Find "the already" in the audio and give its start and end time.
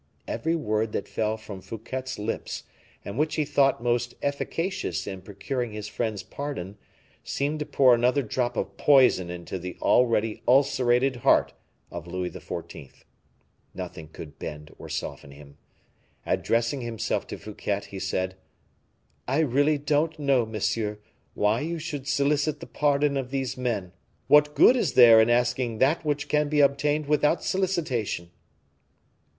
9.59-10.41